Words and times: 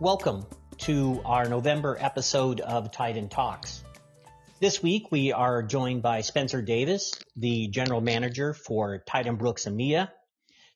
Welcome 0.00 0.46
to 0.82 1.20
our 1.24 1.48
November 1.48 1.96
episode 1.98 2.60
of 2.60 2.92
Tyden 2.92 3.28
Talks. 3.28 3.82
This 4.60 4.80
week 4.80 5.10
we 5.10 5.32
are 5.32 5.60
joined 5.64 6.02
by 6.02 6.20
Spencer 6.20 6.62
Davis, 6.62 7.14
the 7.34 7.66
general 7.66 8.00
manager 8.00 8.54
for 8.54 9.02
Tyden 9.08 9.38
Brooks 9.38 9.64
EMEA. 9.64 10.08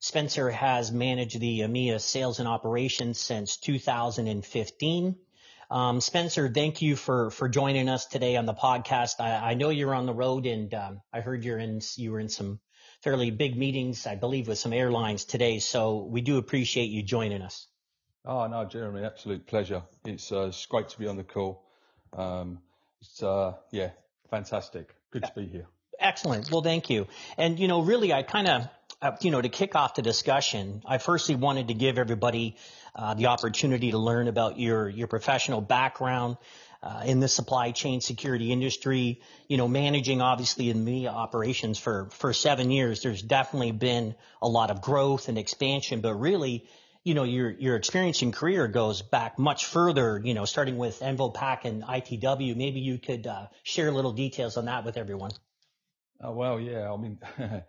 Spencer 0.00 0.50
has 0.50 0.90
managed 0.90 1.38
the 1.38 1.60
EMEA 1.60 2.00
sales 2.00 2.40
and 2.40 2.48
operations 2.48 3.20
since 3.20 3.58
2015. 3.58 5.16
Um, 5.70 6.00
Spencer, 6.00 6.50
thank 6.52 6.82
you 6.82 6.96
for 6.96 7.30
for 7.30 7.48
joining 7.48 7.88
us 7.88 8.06
today 8.06 8.36
on 8.36 8.44
the 8.44 8.54
podcast. 8.54 9.20
I, 9.20 9.52
I 9.52 9.54
know 9.54 9.70
you're 9.70 9.94
on 9.94 10.06
the 10.06 10.12
road, 10.12 10.46
and 10.46 10.74
um, 10.74 11.00
I 11.12 11.20
heard 11.20 11.44
you're 11.44 11.60
in 11.60 11.80
you 11.94 12.10
were 12.10 12.18
in 12.18 12.28
some 12.28 12.58
fairly 13.02 13.30
big 13.30 13.56
meetings, 13.56 14.04
I 14.04 14.16
believe, 14.16 14.48
with 14.48 14.58
some 14.58 14.72
airlines 14.72 15.24
today. 15.24 15.60
So 15.60 16.08
we 16.10 16.22
do 16.22 16.38
appreciate 16.38 16.91
you 16.91 17.04
joining 17.04 17.42
us. 17.42 17.68
Oh 18.24 18.46
no, 18.46 18.64
Jeremy, 18.64 19.02
absolute 19.02 19.46
pleasure. 19.46 19.82
It's, 20.04 20.30
uh, 20.30 20.46
it's 20.46 20.64
great 20.66 20.88
to 20.90 20.98
be 20.98 21.08
on 21.08 21.16
the 21.16 21.24
call. 21.24 21.64
Um, 22.12 22.60
it's, 23.00 23.22
uh, 23.22 23.54
yeah, 23.72 23.90
fantastic. 24.30 24.94
Good 25.10 25.24
to 25.24 25.32
be 25.34 25.46
here. 25.46 25.66
Excellent. 25.98 26.50
Well, 26.50 26.62
thank 26.62 26.88
you. 26.88 27.06
And, 27.36 27.58
you 27.58 27.68
know, 27.68 27.82
really, 27.82 28.12
I 28.12 28.22
kind 28.22 28.48
of, 28.48 28.68
uh, 29.00 29.16
you 29.20 29.32
know, 29.32 29.40
to 29.40 29.48
kick 29.48 29.74
off 29.74 29.94
the 29.94 30.02
discussion, 30.02 30.82
I 30.86 30.98
firstly 30.98 31.34
wanted 31.34 31.69
to 31.69 31.74
give 31.74 31.98
everybody 31.98 32.56
uh, 32.94 33.14
the 33.14 33.27
opportunity 33.27 33.91
to 33.91 33.98
learn 33.98 34.28
about 34.28 34.58
your 34.58 34.88
your 34.88 35.08
professional 35.08 35.60
background 35.60 36.36
uh, 36.82 37.02
in 37.04 37.19
the 37.19 37.28
supply 37.28 37.72
chain 37.72 38.00
security 38.00 38.52
industry. 38.52 39.20
You 39.48 39.56
know, 39.56 39.66
managing 39.66 40.20
obviously 40.20 40.72
EMEA 40.72 41.08
operations 41.08 41.78
for 41.78 42.08
for 42.10 42.32
seven 42.32 42.70
years. 42.70 43.02
There's 43.02 43.22
definitely 43.22 43.72
been 43.72 44.14
a 44.41 44.48
lot 44.48 44.70
of 44.70 44.80
growth 44.80 45.28
and 45.28 45.36
expansion, 45.36 46.00
but 46.00 46.14
really, 46.14 46.69
you 47.05 47.14
know, 47.14 47.25
your, 47.25 47.50
your 47.50 47.77
experience 47.77 48.22
and 48.22 48.33
career 48.33 48.69
goes 48.69 49.03
back 49.03 49.39
much 49.39 49.67
further, 49.67 50.20
you 50.22 50.34
know, 50.34 50.45
starting 50.45 50.78
with 50.78 51.00
Envopak 51.00 51.64
and 51.64 51.83
ITW. 51.83 52.56
Maybe 52.56 52.81
you 52.81 52.98
could 52.98 53.27
uh, 53.27 53.47
share 53.64 53.89
a 53.89 53.91
little 53.91 54.12
details 54.12 54.56
on 54.56 54.67
that 54.67 54.84
with 54.84 54.97
everyone. 54.97 55.33
Oh, 56.20 56.33
well, 56.33 56.61
yeah. 56.61 56.92
I 56.92 56.97
mean, 56.97 57.19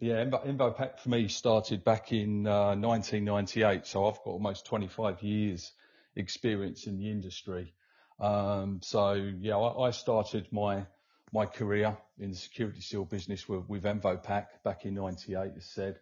yeah, 0.00 0.24
Envopak 0.24 0.98
for 0.98 1.08
me 1.08 1.28
started 1.28 1.84
back 1.84 2.12
in 2.12 2.46
uh, 2.46 2.74
1998. 2.74 3.86
So 3.86 4.08
I've 4.08 4.16
got 4.16 4.26
almost 4.26 4.66
25 4.66 5.22
years 5.22 5.70
experience 6.16 6.88
in 6.88 6.98
the 6.98 7.10
industry. 7.10 7.72
Um, 8.18 8.80
so 8.82 9.14
yeah, 9.14 9.56
I, 9.56 9.86
I, 9.86 9.90
started 9.92 10.48
my, 10.50 10.84
my 11.32 11.46
career 11.46 11.96
in 12.18 12.30
the 12.30 12.36
security 12.36 12.80
seal 12.80 13.04
business 13.04 13.48
with, 13.48 13.68
with 13.68 13.84
Envopak 13.84 14.46
back 14.64 14.84
in 14.84 14.94
98, 14.94 15.52
as 15.56 15.64
said. 15.64 16.00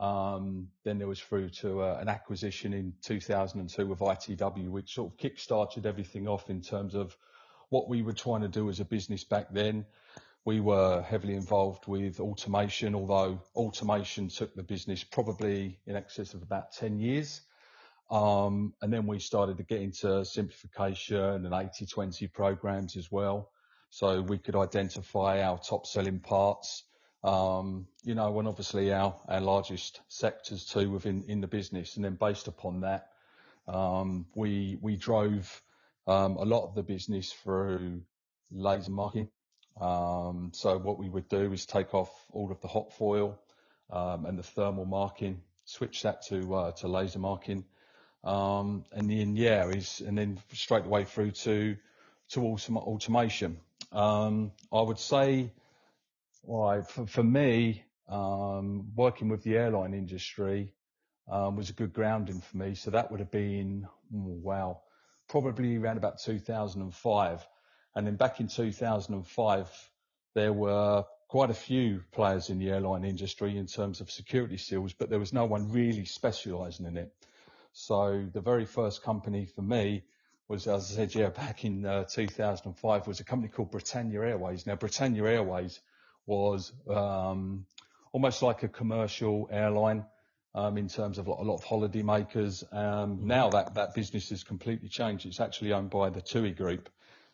Um, 0.00 0.68
then 0.82 0.96
there 0.96 1.06
was 1.06 1.20
through 1.20 1.50
to 1.60 1.82
uh, 1.82 1.98
an 2.00 2.08
acquisition 2.08 2.72
in 2.72 2.94
2002 3.02 3.86
with 3.86 3.98
ITW, 3.98 4.70
which 4.70 4.94
sort 4.94 5.12
of 5.12 5.18
kick-started 5.18 5.84
everything 5.84 6.26
off 6.26 6.48
in 6.48 6.62
terms 6.62 6.94
of 6.94 7.14
what 7.68 7.86
we 7.86 8.00
were 8.00 8.14
trying 8.14 8.40
to 8.40 8.48
do 8.48 8.70
as 8.70 8.80
a 8.80 8.84
business 8.86 9.24
back 9.24 9.48
then. 9.52 9.84
We 10.46 10.60
were 10.60 11.02
heavily 11.02 11.34
involved 11.34 11.86
with 11.86 12.18
automation, 12.18 12.94
although 12.94 13.42
automation 13.54 14.28
took 14.28 14.54
the 14.54 14.62
business 14.62 15.04
probably 15.04 15.78
in 15.86 15.96
excess 15.96 16.32
of 16.32 16.42
about 16.42 16.72
10 16.72 16.98
years. 16.98 17.42
Um, 18.10 18.72
and 18.80 18.90
then 18.90 19.06
we 19.06 19.18
started 19.18 19.58
to 19.58 19.64
get 19.64 19.82
into 19.82 20.24
simplification 20.24 21.44
and 21.44 21.52
80/20 21.52 22.32
programs 22.32 22.96
as 22.96 23.12
well. 23.12 23.50
So 23.90 24.22
we 24.22 24.38
could 24.38 24.56
identify 24.56 25.42
our 25.42 25.58
top 25.58 25.86
selling 25.86 26.20
parts 26.20 26.84
you 27.22 28.14
know, 28.14 28.38
and 28.38 28.48
obviously 28.48 28.92
our 28.92 29.14
largest 29.28 30.00
sectors 30.08 30.64
too 30.64 30.90
within 30.90 31.24
in 31.28 31.40
the 31.40 31.46
business. 31.46 31.96
And 31.96 32.04
then 32.04 32.14
based 32.14 32.48
upon 32.48 32.80
that, 32.80 33.08
um, 33.68 34.26
we 34.34 34.96
drove 34.98 35.62
um, 36.06 36.36
a 36.36 36.44
lot 36.44 36.66
of 36.66 36.74
the 36.74 36.82
business 36.82 37.32
through 37.32 38.02
laser 38.50 38.90
marking. 38.90 39.28
So 39.78 40.78
what 40.82 40.98
we 40.98 41.08
would 41.08 41.28
do 41.28 41.52
is 41.52 41.66
take 41.66 41.94
off 41.94 42.10
all 42.32 42.50
of 42.50 42.60
the 42.60 42.68
hot 42.68 42.92
foil 42.92 43.38
and 43.90 44.38
the 44.38 44.42
thermal 44.42 44.86
marking, 44.86 45.42
switch 45.64 46.02
that 46.02 46.22
to 46.28 46.54
uh, 46.54 46.72
laser 46.84 47.18
marking. 47.18 47.64
And 48.24 48.84
then, 48.92 49.36
yeah, 49.36 49.68
is 49.68 50.00
and 50.00 50.16
then 50.16 50.38
straight 50.52 50.86
away 50.86 51.04
through 51.04 51.32
to 51.32 51.76
to 52.30 52.40
automation. 52.46 53.58
I 53.92 54.50
would 54.72 54.98
say 54.98 55.52
Right. 56.42 56.86
For, 56.86 57.06
for 57.06 57.22
me, 57.22 57.84
um, 58.08 58.88
working 58.94 59.28
with 59.28 59.42
the 59.44 59.56
airline 59.56 59.94
industry 59.94 60.72
um, 61.30 61.56
was 61.56 61.70
a 61.70 61.74
good 61.74 61.92
grounding 61.92 62.40
for 62.40 62.56
me. 62.56 62.74
So 62.74 62.90
that 62.90 63.10
would 63.10 63.20
have 63.20 63.30
been, 63.30 63.86
mm, 64.12 64.40
wow, 64.40 64.82
probably 65.28 65.76
around 65.76 65.96
about 65.96 66.18
2005. 66.20 67.46
And 67.94 68.06
then 68.06 68.16
back 68.16 68.40
in 68.40 68.48
2005, 68.48 69.90
there 70.34 70.52
were 70.52 71.04
quite 71.28 71.50
a 71.50 71.54
few 71.54 72.02
players 72.10 72.50
in 72.50 72.58
the 72.58 72.70
airline 72.70 73.04
industry 73.04 73.56
in 73.56 73.66
terms 73.66 74.00
of 74.00 74.10
security 74.10 74.56
seals, 74.56 74.92
but 74.92 75.10
there 75.10 75.18
was 75.18 75.32
no 75.32 75.44
one 75.44 75.70
really 75.70 76.04
specializing 76.04 76.86
in 76.86 76.96
it. 76.96 77.12
So 77.72 78.26
the 78.32 78.40
very 78.40 78.64
first 78.64 79.02
company 79.02 79.46
for 79.46 79.62
me 79.62 80.02
was, 80.48 80.66
as 80.66 80.90
I 80.90 80.94
said, 80.94 81.14
yeah, 81.14 81.28
back 81.28 81.64
in 81.64 81.86
uh, 81.86 82.04
2005 82.04 83.06
was 83.06 83.20
a 83.20 83.24
company 83.24 83.52
called 83.52 83.70
Britannia 83.70 84.22
Airways. 84.22 84.66
Now, 84.66 84.74
Britannia 84.74 85.24
Airways 85.24 85.78
was 86.26 86.72
um, 86.88 87.66
almost 88.12 88.42
like 88.42 88.62
a 88.62 88.68
commercial 88.68 89.48
airline 89.52 90.04
um, 90.54 90.78
in 90.78 90.88
terms 90.88 91.18
of 91.18 91.26
a 91.26 91.30
lot 91.30 91.54
of 91.54 91.64
holiday 91.64 92.02
makers. 92.02 92.64
Um, 92.72 93.20
now 93.26 93.50
that 93.50 93.74
that 93.74 93.94
business 93.94 94.30
has 94.30 94.44
completely 94.44 94.88
changed. 94.88 95.26
It's 95.26 95.40
actually 95.40 95.72
owned 95.72 95.90
by 95.90 96.10
the 96.10 96.20
TUI 96.20 96.52
Group. 96.52 96.88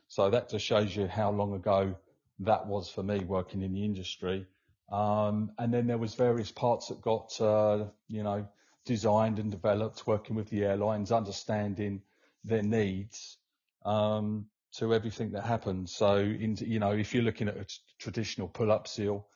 So 0.08 0.30
that 0.30 0.50
just 0.50 0.64
shows 0.64 0.94
you 0.94 1.06
how 1.06 1.30
long 1.30 1.54
ago 1.54 1.96
that 2.41 2.66
was 2.66 2.88
for 2.88 3.02
me 3.02 3.20
working 3.20 3.62
in 3.62 3.72
the 3.72 3.84
industry. 3.84 4.46
Um, 4.92 5.50
and 5.58 5.72
then 5.72 5.86
there 5.86 5.98
was 5.98 6.14
various 6.14 6.52
parts 6.52 6.88
that 6.88 7.00
got, 7.00 7.41
uh, 7.41 7.86
you 8.06 8.22
know, 8.22 8.46
designed 8.84 9.41
and 9.41 9.50
developed 9.50 10.06
working 10.06 10.36
with 10.36 10.48
the 10.48 10.64
airlines, 10.64 11.10
understanding 11.10 12.02
their 12.44 12.62
needs. 12.62 13.38
Um, 13.84 14.46
to 14.76 14.94
everything 14.94 15.32
that 15.32 15.44
happened. 15.44 15.88
So, 15.88 16.16
in, 16.16 16.56
you 16.60 16.78
know, 16.78 16.92
if 16.92 17.14
you're 17.14 17.22
looking 17.22 17.48
at 17.48 17.56
traditional 17.98 18.48
pull-up 18.48 18.88
seal, 18.88 19.26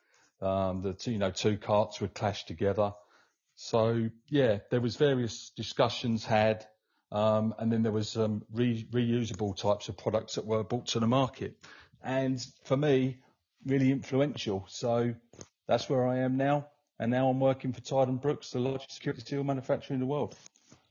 um, 0.40 0.82
the 0.82 0.92
two, 0.92 1.12
you 1.12 1.18
know 1.18 1.30
two 1.30 1.56
carts 1.56 2.00
would 2.00 2.14
clash 2.14 2.44
together. 2.44 2.92
So 3.56 4.08
yeah, 4.28 4.58
there 4.70 4.80
was 4.80 4.96
various 4.96 5.50
discussions 5.56 6.24
had, 6.24 6.66
um, 7.12 7.54
and 7.58 7.70
then 7.70 7.82
there 7.82 7.92
was 7.92 8.16
um, 8.16 8.42
re- 8.52 8.86
reusable 8.90 9.56
types 9.56 9.88
of 9.88 9.96
products 9.96 10.36
that 10.36 10.46
were 10.46 10.64
brought 10.64 10.86
to 10.88 11.00
the 11.00 11.06
market, 11.06 11.56
and 12.02 12.44
for 12.64 12.76
me, 12.76 13.18
really 13.66 13.92
influential. 13.92 14.64
So 14.68 15.14
that's 15.66 15.88
where 15.90 16.06
I 16.06 16.18
am 16.18 16.36
now, 16.36 16.68
and 16.98 17.10
now 17.10 17.28
I'm 17.28 17.40
working 17.40 17.72
for 17.72 17.80
Tyden 17.80 18.20
Brooks, 18.20 18.50
the 18.50 18.60
largest 18.60 18.92
security 18.92 19.22
seal 19.24 19.44
manufacturer 19.44 19.94
in 19.94 20.00
the 20.00 20.06
world. 20.06 20.36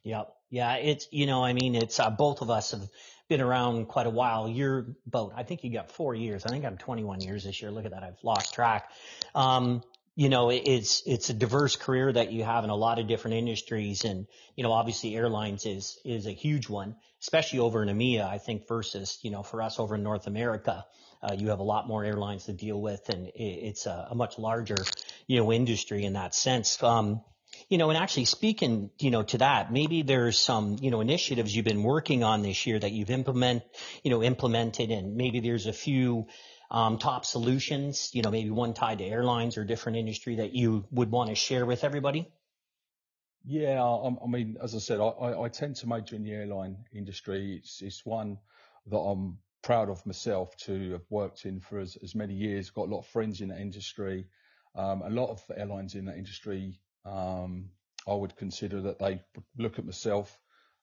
Yep. 0.04 0.34
Yeah, 0.52 0.76
it's 0.76 1.08
you 1.12 1.28
know, 1.28 1.44
I 1.44 1.54
mean, 1.54 1.76
it's 1.76 2.00
uh, 2.00 2.10
both 2.10 2.42
of 2.42 2.50
us 2.50 2.72
have 2.72 2.88
been 3.30 3.42
around 3.42 3.88
quite 3.88 4.08
a 4.08 4.10
while. 4.10 4.50
Your 4.50 4.88
boat, 5.06 5.34
I 5.36 5.44
think 5.44 5.64
you 5.64 5.72
got 5.72 5.92
four 5.92 6.16
years. 6.16 6.46
I 6.46 6.50
think 6.50 6.66
I'm 6.66 6.78
21 6.78 7.22
years 7.22 7.44
this 7.44 7.62
year. 7.62 7.72
Look 7.72 7.86
at 7.86 7.92
that. 7.92 8.04
I've 8.04 8.22
lost 8.24 8.54
track. 8.54 8.92
Um, 9.36 9.84
you 10.16 10.28
know, 10.28 10.50
it's, 10.50 11.04
it's 11.06 11.30
a 11.30 11.34
diverse 11.34 11.78
career 11.78 12.12
that 12.12 12.34
you 12.34 12.44
have 12.44 12.66
in 12.66 12.70
a 12.70 12.76
lot 12.76 13.00
of 13.00 13.08
different 13.08 13.38
industries. 13.38 14.04
And, 14.04 14.28
you 14.56 14.64
know, 14.64 14.74
obviously 14.74 15.16
airlines 15.16 15.66
is, 15.66 15.98
is 16.04 16.26
a 16.26 16.32
huge 16.32 16.68
one, 16.68 16.96
especially 17.22 17.60
over 17.60 17.82
in 17.82 17.88
EMEA, 17.88 18.28
I 18.28 18.40
think 18.40 18.68
versus, 18.68 19.20
you 19.22 19.32
know, 19.32 19.44
for 19.44 19.62
us 19.62 19.80
over 19.80 19.96
in 19.96 20.04
North 20.04 20.28
America, 20.28 20.86
uh, 21.22 21.36
you 21.38 21.50
have 21.50 21.60
a 21.60 21.64
lot 21.64 21.88
more 21.88 22.04
airlines 22.04 22.46
to 22.46 22.54
deal 22.54 22.82
with 22.82 23.08
and 23.10 23.32
it's 23.36 23.86
a, 23.86 24.08
a 24.10 24.16
much 24.16 24.38
larger, 24.38 24.78
you 25.28 25.40
know, 25.40 25.54
industry 25.54 26.04
in 26.04 26.14
that 26.14 26.36
sense. 26.36 26.82
Um, 26.84 27.22
you 27.68 27.78
know, 27.78 27.90
and 27.90 27.98
actually 27.98 28.26
speaking, 28.26 28.90
you 29.00 29.12
know, 29.12 29.24
to 29.24 29.38
that, 29.40 29.72
maybe 29.72 30.02
there's 30.02 30.38
some, 30.38 30.78
you 30.82 30.92
know, 30.92 31.02
initiatives 31.02 31.56
you've 31.56 31.66
been 31.66 31.84
working 31.84 32.24
on 32.24 32.42
this 32.42 32.66
year 32.66 32.80
that 32.80 32.92
you've 32.92 33.10
implement, 33.10 33.64
you 34.04 34.12
know, 34.12 34.24
implemented 34.24 34.92
and 34.92 35.16
maybe 35.16 35.40
there's 35.40 35.66
a 35.66 35.74
few, 35.74 36.28
um, 36.72 37.00
top 37.00 37.26
solutions, 37.26 38.12
you 38.14 38.22
know, 38.22 38.32
maybe 38.32 38.50
one 38.50 38.74
tied 38.74 39.00
to 39.00 39.06
airlines 39.06 39.58
or 39.58 39.64
different 39.64 39.98
industry 39.98 40.36
that 40.36 40.54
you 40.54 40.86
would 40.92 41.12
want 41.12 41.30
to 41.30 41.36
share 41.36 41.66
with 41.66 41.84
everybody? 41.84 42.32
Yeah, 43.46 43.84
I, 43.84 44.08
I 44.08 44.28
mean, 44.28 44.58
as 44.62 44.76
I 44.76 44.80
said, 44.80 45.00
I, 45.00 45.42
I, 45.42 45.50
tend 45.50 45.78
to 45.78 45.88
major 45.88 46.16
in 46.16 46.24
the 46.24 46.32
airline 46.32 46.78
industry. 46.94 47.60
It's, 47.64 47.82
it's 47.82 48.06
one 48.06 48.38
that 48.88 48.98
I'm 48.98 49.40
proud 49.64 49.90
of 49.90 50.06
myself 50.06 50.56
to 50.58 50.92
have 50.92 51.06
worked 51.10 51.46
in 51.46 51.60
for 51.60 51.80
as, 51.80 51.98
as 52.04 52.14
many 52.16 52.34
years, 52.34 52.70
got 52.70 52.88
a 52.88 52.92
lot 52.92 53.00
of 53.00 53.08
friends 53.08 53.42
in 53.42 53.50
that 53.50 53.60
industry. 53.60 54.28
Um, 54.76 55.02
a 55.02 55.10
lot 55.10 55.30
of 55.30 55.42
airlines 55.56 55.96
in 55.96 56.06
that 56.06 56.18
industry 56.18 56.80
um, 57.06 57.70
I 58.08 58.14
would 58.14 58.36
consider 58.36 58.82
that 58.82 59.00
they 59.00 59.22
look 59.58 59.80
at 59.80 59.86
myself 59.86 60.38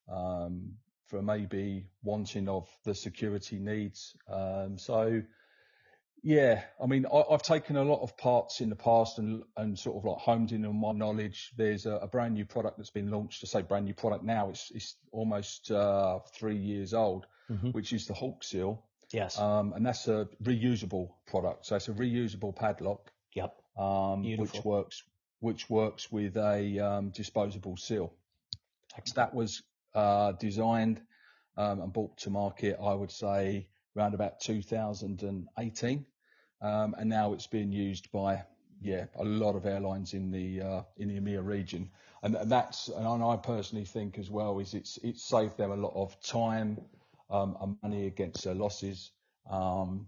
um, 0.09 0.75
for 1.07 1.23
maybe 1.23 1.87
wanting 2.03 2.49
of 2.49 2.69
the 2.85 2.95
security 2.95 3.59
needs. 3.59 4.17
Um, 4.29 4.79
so 4.79 5.23
Yeah, 6.23 6.63
I 6.83 6.87
mean, 6.87 7.07
I, 7.07 7.25
have 7.31 7.43
taken 7.43 7.77
a 7.77 7.85
lot 7.85 8.03
of 8.03 8.17
parts 8.17 8.61
in 8.61 8.71
the 8.71 8.77
past 8.77 9.19
and 9.19 9.45
and 9.57 9.79
sort 9.79 9.97
of 9.97 10.05
like 10.05 10.19
honed 10.19 10.53
in 10.53 10.65
on 10.65 10.81
my 10.81 10.93
knowledge. 10.93 11.53
There's 11.57 11.87
a, 11.87 11.97
a 11.97 12.09
brand 12.09 12.35
new 12.35 12.45
product 12.45 12.79
that's 12.79 12.91
been 12.91 13.11
launched. 13.11 13.41
To 13.41 13.47
say 13.47 13.63
brand 13.63 13.85
new 13.85 13.95
product 13.95 14.25
now, 14.25 14.51
it's 14.51 14.71
it's 14.75 14.97
almost 15.13 15.71
uh, 15.71 16.19
three 16.35 16.57
years 16.57 16.95
old, 16.95 17.27
mm-hmm. 17.51 17.71
which 17.71 17.93
is 17.93 18.07
the 18.07 18.15
Hawk 18.15 18.43
Seal. 18.43 18.83
Yes. 19.13 19.39
Um, 19.39 19.73
and 19.75 19.87
that's 19.87 20.09
a 20.09 20.29
reusable 20.43 21.11
product. 21.29 21.67
So 21.67 21.77
it's 21.77 21.89
a 21.89 21.93
reusable 21.93 22.55
padlock. 22.55 23.13
Yep. 23.35 23.55
Um, 23.77 24.25
which 24.39 24.65
works 24.65 25.05
which 25.41 25.69
works 25.69 26.11
with 26.11 26.37
a 26.37 26.79
um, 26.79 27.11
disposable 27.11 27.77
seal. 27.77 28.13
That 29.15 29.35
was 29.35 29.63
uh, 29.95 30.33
designed 30.33 31.01
um, 31.57 31.81
and 31.81 31.93
brought 31.93 32.17
to 32.19 32.31
market, 32.31 32.79
I 32.83 32.95
would 32.95 33.11
say, 33.11 33.67
around 33.97 34.15
about 34.15 34.41
2018. 34.41 36.07
Um, 36.63 36.95
and 36.99 37.11
now 37.11 37.33
it's 37.33 37.47
being 37.47 37.73
used 37.73 38.11
by 38.13 38.43
yeah 38.81 39.07
a 39.17 39.25
lot 39.25 39.57
of 39.57 39.67
airlines 39.67 40.15
in 40.15 40.31
the 40.31 40.63
uh, 40.63 40.83
in 40.97 41.09
the 41.09 41.21
EMEA 41.21 41.45
region, 41.45 41.91
and, 42.23 42.35
and 42.35 42.51
that's 42.51 42.89
and 42.89 43.23
I 43.23 43.37
personally 43.37 43.85
think 43.85 44.19
as 44.19 44.31
well 44.31 44.59
is 44.59 44.75
it's 44.75 44.99
it's 45.03 45.23
saved 45.23 45.59
them 45.59 45.71
a 45.71 45.77
lot 45.77 45.93
of 45.95 46.19
time 46.23 46.79
um, 47.31 47.57
and 47.61 47.77
money 47.83 48.07
against 48.07 48.45
their 48.45 48.55
losses, 48.55 49.11
um, 49.51 50.07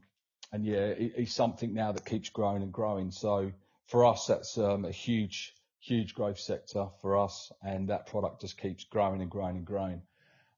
and 0.53 0.65
yeah 0.65 0.87
it, 0.87 1.13
it's 1.17 1.35
something 1.35 1.75
now 1.75 1.93
that 1.93 2.07
keeps 2.07 2.31
growing 2.31 2.63
and 2.63 2.73
growing. 2.73 3.11
So 3.11 3.53
for 3.89 4.07
us 4.07 4.27
that's 4.27 4.57
um, 4.57 4.85
a 4.85 4.91
huge 4.93 5.55
huge 5.81 6.15
growth 6.15 6.39
sector 6.39 6.87
for 7.03 7.19
us, 7.19 7.53
and 7.63 7.89
that 7.89 8.07
product 8.07 8.41
just 8.41 8.59
keeps 8.59 8.85
growing 8.85 9.21
and 9.21 9.31
growing 9.31 9.57
and 9.57 9.67
growing. 9.67 10.03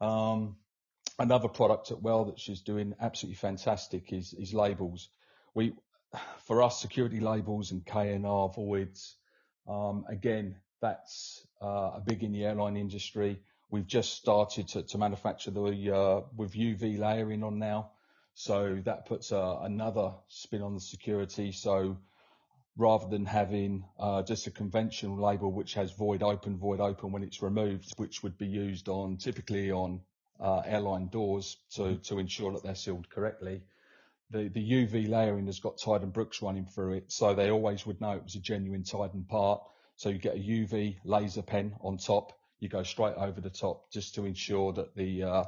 Um, 0.00 0.56
another 1.18 1.48
product 1.48 1.90
at 1.90 2.02
Well 2.02 2.26
that 2.26 2.38
she's 2.38 2.60
doing 2.60 2.94
absolutely 3.00 3.36
fantastic 3.36 4.12
is 4.12 4.34
is 4.34 4.52
labels 4.52 5.08
we, 5.54 5.72
for 6.44 6.62
us, 6.62 6.80
security 6.80 7.20
labels 7.20 7.72
and 7.72 7.84
KNR 7.84 8.54
voids, 8.54 9.16
um, 9.68 10.04
again, 10.08 10.56
that's 10.80 11.46
uh, 11.62 11.92
a 11.96 12.02
big 12.04 12.22
in 12.22 12.32
the 12.32 12.44
airline 12.44 12.76
industry. 12.76 13.40
We've 13.70 13.86
just 13.86 14.14
started 14.14 14.68
to, 14.68 14.82
to 14.82 14.98
manufacture 14.98 15.50
the 15.50 15.94
uh, 15.94 16.20
with 16.36 16.54
UV 16.54 16.98
layering 16.98 17.44
on 17.44 17.58
now, 17.58 17.92
so 18.34 18.80
that 18.84 19.06
puts 19.06 19.32
uh, 19.32 19.58
another 19.62 20.12
spin 20.28 20.62
on 20.62 20.74
the 20.74 20.80
security. 20.80 21.52
So 21.52 21.98
rather 22.80 23.06
than 23.08 23.26
having 23.26 23.84
uh, 23.98 24.22
just 24.22 24.46
a 24.46 24.50
conventional 24.50 25.20
label 25.20 25.52
which 25.52 25.74
has 25.74 25.92
void 25.92 26.22
open, 26.22 26.58
void 26.58 26.80
open 26.80 27.12
when 27.12 27.22
it's 27.22 27.42
removed, 27.42 27.92
which 27.96 28.22
would 28.22 28.36
be 28.38 28.46
used 28.46 28.88
on 28.88 29.16
typically 29.18 29.70
on 29.70 30.00
uh, 30.40 30.62
airline 30.64 31.08
doors 31.08 31.58
to, 31.70 31.96
to 31.98 32.18
ensure 32.18 32.52
that 32.52 32.62
they're 32.62 32.74
sealed 32.74 33.08
correctly 33.10 33.62
the, 34.30 34.48
the 34.48 34.60
UV 34.60 35.08
layering 35.08 35.46
has 35.46 35.58
got 35.58 35.78
Tyden 35.78 36.12
Brooks 36.12 36.40
running 36.40 36.64
through 36.64 36.94
it, 36.94 37.12
so 37.12 37.34
they 37.34 37.50
always 37.50 37.84
would 37.84 38.00
know 38.00 38.12
it 38.12 38.22
was 38.22 38.36
a 38.36 38.40
genuine 38.40 38.84
Tyden 38.84 39.26
part. 39.28 39.62
So 39.96 40.08
you 40.08 40.18
get 40.18 40.36
a 40.36 40.38
UV 40.38 40.98
laser 41.04 41.42
pen 41.42 41.74
on 41.82 41.98
top, 41.98 42.32
you 42.58 42.68
go 42.68 42.82
straight 42.82 43.16
over 43.16 43.40
the 43.40 43.50
top 43.50 43.90
just 43.90 44.14
to 44.14 44.24
ensure 44.24 44.72
that 44.74 44.94
the 44.94 45.22
uh, 45.24 45.44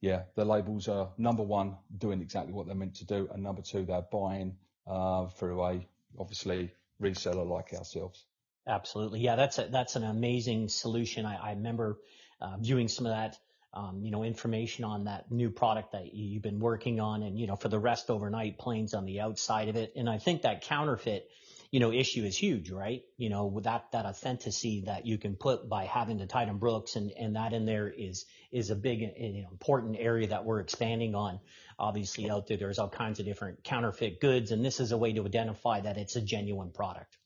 yeah 0.00 0.24
the 0.34 0.44
labels 0.44 0.88
are 0.88 1.10
number 1.16 1.42
one 1.42 1.76
doing 1.96 2.20
exactly 2.20 2.52
what 2.52 2.66
they're 2.66 2.74
meant 2.74 2.96
to 2.96 3.06
do, 3.06 3.28
and 3.32 3.42
number 3.42 3.62
two 3.62 3.84
they're 3.84 4.06
buying 4.12 4.56
uh, 4.86 5.26
through 5.28 5.64
a 5.64 5.86
obviously 6.18 6.72
reseller 7.00 7.48
like 7.48 7.72
ourselves. 7.74 8.24
Absolutely, 8.66 9.20
yeah, 9.20 9.36
that's 9.36 9.58
a, 9.58 9.68
that's 9.70 9.96
an 9.96 10.04
amazing 10.04 10.68
solution. 10.68 11.26
I, 11.26 11.36
I 11.36 11.50
remember 11.50 11.98
uh, 12.40 12.56
viewing 12.58 12.88
some 12.88 13.06
of 13.06 13.12
that 13.12 13.38
um, 13.74 14.00
you 14.02 14.12
know, 14.12 14.22
information 14.22 14.84
on 14.84 15.04
that 15.04 15.30
new 15.30 15.50
product 15.50 15.92
that 15.92 16.14
you've 16.14 16.42
been 16.42 16.60
working 16.60 17.00
on 17.00 17.22
and, 17.24 17.38
you 17.38 17.48
know, 17.48 17.56
for 17.56 17.68
the 17.68 17.78
rest 17.78 18.08
overnight 18.08 18.56
planes 18.56 18.94
on 18.94 19.04
the 19.04 19.20
outside 19.20 19.68
of 19.68 19.76
it. 19.76 19.92
And 19.96 20.08
I 20.08 20.18
think 20.18 20.42
that 20.42 20.62
counterfeit, 20.62 21.28
you 21.72 21.80
know, 21.80 21.92
issue 21.92 22.22
is 22.22 22.36
huge, 22.36 22.70
right? 22.70 23.02
You 23.16 23.30
know, 23.30 23.60
that, 23.64 23.86
that 23.90 24.06
authenticity 24.06 24.84
that 24.86 25.06
you 25.06 25.18
can 25.18 25.34
put 25.34 25.68
by 25.68 25.86
having 25.86 26.18
the 26.18 26.26
Tyden 26.26 26.60
Brooks 26.60 26.94
and, 26.94 27.10
and 27.18 27.34
that 27.34 27.52
in 27.52 27.66
there 27.66 27.88
is, 27.88 28.26
is 28.52 28.70
a 28.70 28.76
big, 28.76 29.02
important 29.02 29.96
area 29.98 30.28
that 30.28 30.44
we're 30.44 30.60
expanding 30.60 31.16
on. 31.16 31.40
Obviously 31.78 32.30
out 32.30 32.46
there, 32.46 32.56
there's 32.56 32.78
all 32.78 32.88
kinds 32.88 33.20
of 33.20 33.26
different 33.26 33.64
counterfeit 33.64 34.20
goods 34.20 34.52
and 34.52 34.64
this 34.64 34.80
is 34.80 34.92
a 34.92 34.96
way 34.96 35.12
to 35.12 35.24
identify 35.24 35.80
that 35.80 35.96
it's 35.96 36.16
a 36.16 36.20
genuine 36.20 36.70
product. 36.70 37.16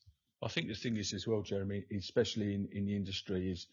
I 0.42 0.48
think 0.48 0.68
the 0.68 0.74
thing 0.74 0.96
is 0.96 1.12
as 1.14 1.26
well, 1.26 1.42
Jeremy, 1.42 1.84
especially 1.96 2.54
in, 2.54 2.68
in 2.72 2.86
the 2.86 2.94
industry 2.94 3.50
is, 3.50 3.66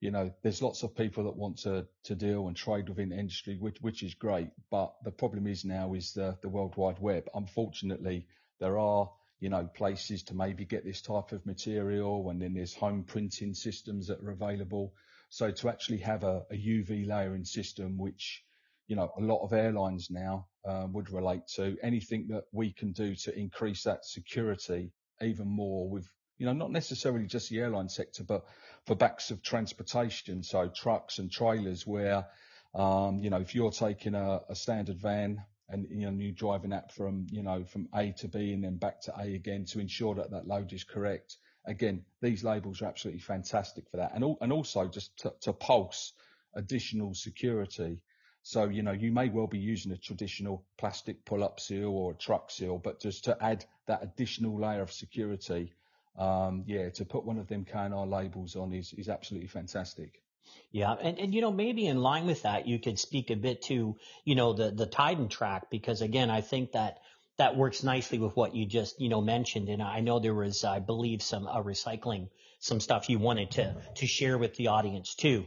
you 0.00 0.10
know, 0.10 0.30
there's 0.42 0.62
lots 0.62 0.82
of 0.82 0.94
people 0.94 1.24
that 1.24 1.36
want 1.36 1.58
to, 1.58 1.86
to 2.04 2.14
deal 2.14 2.46
and 2.46 2.56
trade 2.56 2.88
within 2.88 3.08
the 3.08 3.18
industry, 3.18 3.56
which, 3.58 3.78
which 3.80 4.02
is 4.02 4.14
great. 4.14 4.50
But 4.70 4.94
the 5.02 5.10
problem 5.10 5.46
is 5.46 5.64
now 5.64 5.94
is 5.94 6.12
the, 6.12 6.38
the 6.42 6.48
World 6.48 6.76
Wide 6.76 7.00
Web. 7.00 7.28
Unfortunately, 7.34 8.26
there 8.60 8.78
are, 8.78 9.10
you 9.40 9.48
know, 9.48 9.64
places 9.64 10.22
to 10.24 10.34
maybe 10.34 10.64
get 10.64 10.84
this 10.84 11.00
type 11.00 11.32
of 11.32 11.44
material 11.44 12.30
and 12.30 12.40
then 12.40 12.54
there's 12.54 12.74
home 12.74 13.02
printing 13.04 13.54
systems 13.54 14.06
that 14.06 14.20
are 14.20 14.30
available. 14.30 14.92
So 15.28 15.50
to 15.50 15.68
actually 15.68 15.98
have 15.98 16.22
a, 16.22 16.46
a 16.50 16.54
UV 16.54 17.06
layering 17.06 17.44
system, 17.44 17.98
which, 17.98 18.44
you 18.86 18.96
know, 18.96 19.10
a 19.18 19.20
lot 19.20 19.44
of 19.44 19.52
airlines 19.52 20.08
now 20.10 20.46
uh, 20.64 20.86
would 20.90 21.10
relate 21.10 21.46
to 21.56 21.76
anything 21.82 22.28
that 22.28 22.44
we 22.52 22.72
can 22.72 22.92
do 22.92 23.14
to 23.14 23.38
increase 23.38 23.82
that 23.84 24.04
security 24.04 24.92
even 25.20 25.48
more 25.48 25.88
with 25.88 26.06
you 26.38 26.46
know, 26.46 26.52
not 26.52 26.70
necessarily 26.70 27.26
just 27.26 27.48
the 27.50 27.60
airline 27.60 27.88
sector, 27.88 28.22
but 28.22 28.44
for 28.84 28.94
backs 28.94 29.30
of 29.30 29.42
transportation, 29.42 30.42
so 30.42 30.68
trucks 30.68 31.18
and 31.18 31.30
trailers 31.30 31.86
where, 31.86 32.26
um, 32.74 33.18
you 33.20 33.30
know, 33.30 33.40
if 33.40 33.54
you're 33.54 33.70
taking 33.70 34.14
a, 34.14 34.40
a 34.48 34.54
standard 34.54 34.98
van 34.98 35.42
and, 35.68 35.86
you 35.90 36.10
know, 36.10 36.16
you're 36.18 36.32
driving 36.32 36.70
that 36.70 36.92
from, 36.92 37.26
you 37.30 37.42
know, 37.42 37.64
from 37.64 37.88
A 37.94 38.12
to 38.18 38.28
B 38.28 38.52
and 38.52 38.62
then 38.62 38.76
back 38.76 39.00
to 39.02 39.14
A 39.18 39.34
again 39.34 39.64
to 39.66 39.80
ensure 39.80 40.14
that 40.16 40.30
that 40.30 40.46
load 40.46 40.72
is 40.72 40.84
correct. 40.84 41.36
Again, 41.66 42.04
these 42.20 42.44
labels 42.44 42.82
are 42.82 42.86
absolutely 42.86 43.22
fantastic 43.22 43.88
for 43.90 43.96
that. 43.96 44.12
And, 44.14 44.36
and 44.40 44.52
also 44.52 44.88
just 44.88 45.16
to, 45.20 45.32
to 45.40 45.52
pulse 45.52 46.12
additional 46.54 47.14
security. 47.14 48.00
So, 48.48 48.68
you 48.68 48.84
know, 48.84 48.92
you 48.92 49.10
may 49.10 49.28
well 49.28 49.48
be 49.48 49.58
using 49.58 49.90
a 49.90 49.96
traditional 49.96 50.62
plastic 50.76 51.24
pull-up 51.24 51.58
seal 51.58 51.88
or 51.88 52.12
a 52.12 52.14
truck 52.14 52.48
seal, 52.48 52.78
but 52.78 53.00
just 53.00 53.24
to 53.24 53.36
add 53.42 53.64
that 53.86 54.04
additional 54.04 54.56
layer 54.60 54.82
of 54.82 54.92
security 54.92 55.72
um, 56.16 56.62
yeah, 56.64 56.88
to 56.90 57.04
put 57.04 57.24
one 57.24 57.38
of 57.38 57.48
them 57.48 57.64
KNR 57.64 58.08
labels 58.08 58.54
on 58.54 58.72
is, 58.72 58.92
is 58.92 59.08
absolutely 59.08 59.48
fantastic. 59.48 60.22
Yeah, 60.70 60.92
and, 60.92 61.18
and 61.18 61.34
you 61.34 61.40
know 61.40 61.50
maybe 61.50 61.88
in 61.88 62.00
line 62.00 62.24
with 62.24 62.42
that, 62.42 62.68
you 62.68 62.78
could 62.78 63.00
speak 63.00 63.30
a 63.30 63.34
bit 63.36 63.62
to 63.62 63.96
you 64.24 64.34
know 64.36 64.52
the 64.52 64.70
the 64.70 64.86
Tyden 64.86 65.28
track 65.28 65.68
because 65.68 66.00
again, 66.00 66.30
I 66.30 66.40
think 66.40 66.70
that 66.72 67.00
that 67.38 67.56
works 67.56 67.82
nicely 67.82 68.20
with 68.20 68.36
what 68.36 68.54
you 68.54 68.64
just 68.64 69.00
you 69.00 69.08
know 69.08 69.20
mentioned, 69.20 69.68
and 69.68 69.82
I 69.82 69.98
know 69.98 70.20
there 70.20 70.34
was 70.34 70.62
I 70.62 70.78
believe 70.78 71.20
some 71.20 71.48
uh, 71.48 71.60
recycling 71.64 72.28
some 72.60 72.78
stuff 72.78 73.10
you 73.10 73.18
wanted 73.18 73.50
to 73.52 73.74
to 73.96 74.06
share 74.06 74.38
with 74.38 74.54
the 74.54 74.68
audience 74.68 75.16
too. 75.16 75.46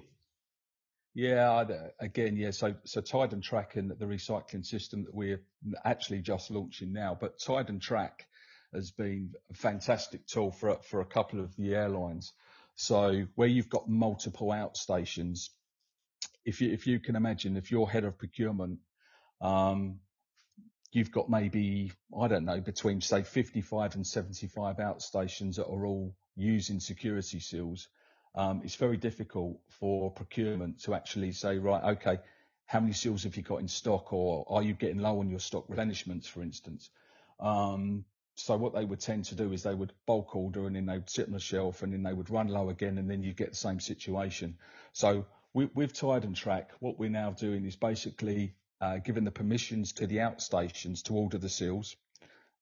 Yeah, 1.13 1.65
again, 1.99 2.37
yeah. 2.37 2.51
So 2.51 2.75
so 2.85 3.01
Tyden 3.01 3.41
Track 3.41 3.75
and 3.75 3.89
the 3.91 4.05
recycling 4.05 4.65
system 4.65 5.03
that 5.05 5.13
we're 5.13 5.41
actually 5.83 6.21
just 6.21 6.51
launching 6.51 6.93
now, 6.93 7.17
but 7.19 7.39
Tyden 7.39 7.81
Track 7.81 8.27
has 8.73 8.91
been 8.91 9.33
a 9.49 9.55
fantastic 9.55 10.27
tool 10.27 10.51
for 10.51 10.77
for 10.83 11.01
a 11.01 11.05
couple 11.05 11.39
of 11.39 11.55
the 11.55 11.75
airlines. 11.75 12.33
So 12.75 13.25
where 13.35 13.47
you've 13.47 13.69
got 13.69 13.89
multiple 13.89 14.49
outstations, 14.49 15.49
if 16.45 16.61
you 16.61 16.71
if 16.71 16.85
you 16.85 16.99
can 16.99 17.15
imagine, 17.15 17.57
if 17.57 17.71
you're 17.71 17.89
head 17.89 18.05
of 18.05 18.17
procurement, 18.17 18.79
um, 19.41 19.99
you've 20.91 21.11
got 21.11 21.29
maybe 21.29 21.91
I 22.17 22.27
don't 22.27 22.45
know 22.45 22.61
between 22.61 23.01
say 23.01 23.23
55 23.23 23.95
and 23.95 24.05
75 24.05 24.77
outstations 24.77 25.55
that 25.55 25.65
are 25.67 25.85
all 25.85 26.15
using 26.35 26.79
security 26.79 27.39
seals. 27.39 27.87
Um, 28.35 28.61
it's 28.63 28.75
very 28.75 28.97
difficult 28.97 29.59
for 29.67 30.11
procurement 30.11 30.81
to 30.83 30.93
actually 30.93 31.31
say, 31.31 31.57
right, 31.57 31.83
okay, 31.95 32.19
how 32.65 32.79
many 32.79 32.93
seals 32.93 33.23
have 33.23 33.35
you 33.35 33.43
got 33.43 33.61
in 33.61 33.67
stock, 33.67 34.13
or 34.13 34.45
are 34.47 34.61
you 34.61 34.73
getting 34.73 34.99
low 34.99 35.19
on 35.19 35.29
your 35.29 35.39
stock 35.39 35.67
replenishments, 35.67 36.27
for 36.27 36.41
instance? 36.41 36.89
Um, 37.39 38.05
so 38.35 38.55
what 38.55 38.73
they 38.73 38.85
would 38.85 38.99
tend 38.99 39.25
to 39.25 39.35
do 39.35 39.51
is 39.51 39.63
they 39.63 39.75
would 39.75 39.91
bulk 40.05 40.35
order 40.35 40.65
and 40.65 40.75
then 40.75 40.85
they 40.85 40.93
would 40.93 41.09
sit 41.09 41.27
on 41.27 41.33
the 41.33 41.39
shelf 41.39 41.83
and 41.83 41.91
then 41.91 42.03
they 42.03 42.13
would 42.13 42.29
run 42.29 42.47
low 42.47 42.69
again 42.69 42.97
and 42.97 43.09
then 43.09 43.21
you 43.21 43.33
get 43.33 43.49
the 43.49 43.57
same 43.57 43.79
situation. 43.79 44.57
So 44.93 45.25
we, 45.53 45.65
with 45.73 46.01
with 46.01 46.23
and 46.23 46.35
Track, 46.35 46.71
what 46.79 46.97
we're 46.97 47.09
now 47.09 47.31
doing 47.31 47.65
is 47.65 47.75
basically 47.75 48.53
uh, 48.79 48.97
giving 48.97 49.25
the 49.25 49.31
permissions 49.31 49.91
to 49.93 50.07
the 50.07 50.17
outstations 50.17 51.03
to 51.03 51.15
order 51.15 51.37
the 51.37 51.49
seals. 51.49 51.95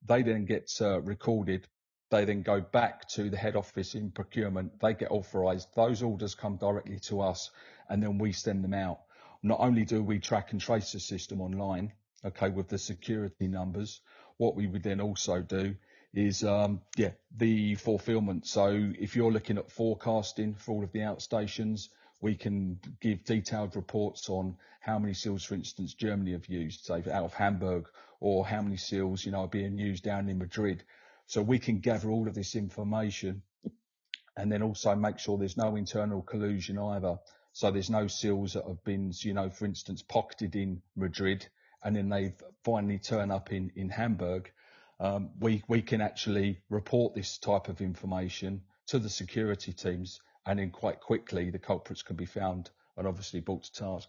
They 0.05 0.23
then 0.23 0.45
get 0.45 0.71
uh, 0.81 1.01
recorded. 1.01 1.67
They 2.09 2.25
then 2.25 2.41
go 2.41 2.61
back 2.61 3.07
to 3.09 3.29
the 3.29 3.37
head 3.37 3.55
office 3.55 3.95
in 3.95 4.11
procurement. 4.11 4.79
They 4.79 4.93
get 4.93 5.11
authorised. 5.11 5.67
Those 5.75 6.01
orders 6.03 6.35
come 6.35 6.57
directly 6.57 6.99
to 7.07 7.21
us 7.21 7.51
and 7.89 8.01
then 8.01 8.17
we 8.17 8.31
send 8.31 8.63
them 8.63 8.73
out. 8.73 8.99
Not 9.43 9.59
only 9.59 9.85
do 9.85 10.03
we 10.03 10.19
track 10.19 10.51
and 10.51 10.61
trace 10.61 10.93
the 10.93 10.99
system 10.99 11.41
online, 11.41 11.93
okay, 12.23 12.49
with 12.49 12.69
the 12.69 12.77
security 12.77 13.47
numbers, 13.47 14.01
what 14.37 14.55
we 14.55 14.67
would 14.67 14.83
then 14.83 15.01
also 15.01 15.41
do 15.41 15.75
is, 16.13 16.43
um, 16.43 16.81
yeah, 16.95 17.11
the 17.35 17.75
fulfillment. 17.75 18.47
So 18.47 18.93
if 18.99 19.15
you're 19.15 19.31
looking 19.31 19.57
at 19.57 19.69
forecasting 19.71 20.55
for 20.55 20.71
all 20.71 20.83
of 20.83 20.91
the 20.91 20.99
outstations, 20.99 21.89
We 22.19 22.35
can 22.35 22.79
give 22.99 23.23
detailed 23.25 23.75
reports 23.75 24.29
on 24.29 24.57
how 24.79 24.97
many 24.97 25.13
seals, 25.13 25.43
for 25.43 25.53
instance, 25.53 25.93
Germany 25.93 26.31
have 26.31 26.47
used, 26.47 26.85
say, 26.85 27.03
out 27.11 27.25
of 27.25 27.33
Hamburg, 27.33 27.87
or 28.19 28.45
how 28.45 28.61
many 28.61 28.77
seals, 28.77 29.23
you 29.25 29.31
know, 29.31 29.41
are 29.41 29.47
being 29.47 29.77
used 29.77 30.03
down 30.03 30.27
in 30.27 30.39
Madrid. 30.39 30.83
So 31.27 31.41
we 31.41 31.59
can 31.59 31.79
gather 31.79 32.09
all 32.09 32.27
of 32.27 32.33
this 32.33 32.55
information 32.55 33.43
and 34.37 34.51
then 34.51 34.63
also 34.63 34.95
make 34.95 35.19
sure 35.19 35.37
there's 35.37 35.57
no 35.57 35.75
internal 35.75 36.21
collusion 36.21 36.79
either. 36.79 37.19
So 37.51 37.69
there's 37.69 37.89
no 37.89 38.07
seals 38.07 38.53
that 38.53 38.65
have 38.65 38.83
been, 38.83 39.11
you 39.19 39.33
know, 39.33 39.49
for 39.49 39.65
instance, 39.65 40.01
pocketed 40.01 40.55
in 40.55 40.81
Madrid 40.95 41.45
and 41.83 41.95
then 41.95 42.07
they 42.07 42.33
finally 42.63 42.97
turn 42.97 43.29
up 43.29 43.51
in, 43.51 43.71
in 43.75 43.89
Hamburg. 43.89 44.51
Um, 44.99 45.31
we, 45.39 45.63
we 45.67 45.81
can 45.81 46.01
actually 46.01 46.61
report 46.69 47.13
this 47.13 47.37
type 47.37 47.67
of 47.67 47.81
information 47.81 48.61
to 48.87 48.99
the 48.99 49.09
security 49.09 49.73
teams 49.73 50.21
and 50.45 50.59
then 50.59 50.71
quite 50.71 51.01
quickly 51.01 51.49
the 51.49 51.59
culprits 51.59 52.03
can 52.03 52.15
be 52.15 52.25
found 52.25 52.69
and 52.95 53.05
obviously 53.05 53.41
brought 53.41 53.63
to 53.63 53.73
task. 53.73 54.07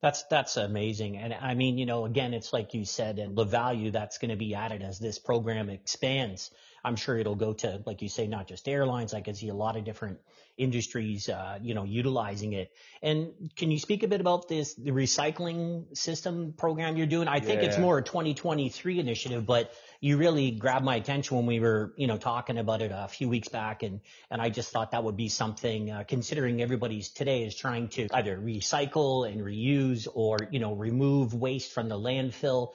That's 0.00 0.22
that's 0.24 0.56
amazing, 0.56 1.16
and 1.16 1.34
I 1.34 1.54
mean, 1.54 1.76
you 1.76 1.84
know, 1.84 2.04
again, 2.04 2.32
it's 2.32 2.52
like 2.52 2.72
you 2.72 2.84
said, 2.84 3.18
and 3.18 3.36
the 3.36 3.44
value 3.44 3.90
that's 3.90 4.18
going 4.18 4.30
to 4.30 4.36
be 4.36 4.54
added 4.54 4.80
as 4.80 5.00
this 5.00 5.18
program 5.18 5.68
expands. 5.70 6.52
I'm 6.84 6.96
sure 6.96 7.18
it'll 7.18 7.34
go 7.34 7.52
to, 7.54 7.82
like 7.86 8.02
you 8.02 8.08
say, 8.08 8.26
not 8.26 8.48
just 8.48 8.68
airlines. 8.68 9.14
I 9.14 9.20
can 9.20 9.34
see 9.34 9.48
a 9.48 9.54
lot 9.54 9.76
of 9.76 9.84
different 9.84 10.18
industries, 10.56 11.28
uh, 11.28 11.58
you 11.62 11.74
know, 11.74 11.84
utilizing 11.84 12.52
it. 12.52 12.72
And 13.00 13.50
can 13.56 13.70
you 13.70 13.78
speak 13.78 14.02
a 14.02 14.08
bit 14.08 14.20
about 14.20 14.48
this, 14.48 14.74
the 14.74 14.90
recycling 14.90 15.96
system 15.96 16.52
program 16.56 16.96
you're 16.96 17.06
doing? 17.06 17.28
I 17.28 17.40
think 17.40 17.62
yeah. 17.62 17.68
it's 17.68 17.78
more 17.78 17.98
a 17.98 18.02
2023 18.02 18.98
initiative, 18.98 19.46
but 19.46 19.72
you 20.00 20.16
really 20.16 20.50
grabbed 20.50 20.84
my 20.84 20.96
attention 20.96 21.36
when 21.36 21.46
we 21.46 21.60
were, 21.60 21.94
you 21.96 22.06
know, 22.06 22.16
talking 22.16 22.58
about 22.58 22.82
it 22.82 22.90
a 22.92 23.08
few 23.08 23.28
weeks 23.28 23.48
back. 23.48 23.82
And, 23.82 24.00
and 24.30 24.42
I 24.42 24.48
just 24.48 24.72
thought 24.72 24.90
that 24.90 25.04
would 25.04 25.16
be 25.16 25.28
something, 25.28 25.90
uh, 25.90 26.04
considering 26.06 26.60
everybody's 26.60 27.08
today 27.10 27.44
is 27.44 27.54
trying 27.54 27.88
to 27.90 28.08
either 28.12 28.36
recycle 28.36 29.30
and 29.30 29.40
reuse 29.40 30.08
or, 30.12 30.38
you 30.50 30.58
know, 30.58 30.74
remove 30.74 31.34
waste 31.34 31.72
from 31.72 31.88
the 31.88 31.98
landfill. 31.98 32.72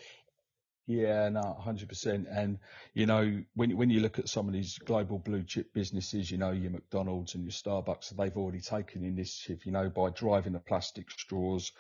Yeah, 0.86 1.30
no, 1.30 1.58
100%. 1.66 2.26
And, 2.30 2.60
you 2.94 3.06
know, 3.06 3.42
when, 3.56 3.78
when 3.78 3.90
you 3.90 4.02
look 4.02 4.20
at 4.20 4.28
some 4.28 4.48
of 4.48 4.54
these 4.54 4.78
global 4.80 5.18
blue 5.18 5.44
chip 5.44 5.74
businesses, 5.74 6.30
you 6.30 6.38
know, 6.38 6.52
your 6.52 6.72
McDonald's 6.72 7.36
and 7.36 7.44
your 7.44 7.52
Starbucks, 7.52 8.10
they've 8.18 8.36
already 8.36 8.60
taken 8.60 9.06
initiative, 9.06 9.66
you 9.66 9.72
know, 9.72 9.90
by 9.90 10.10
driving 10.10 10.54
the 10.54 10.60
plastic 10.60 11.10
straws 11.10 11.72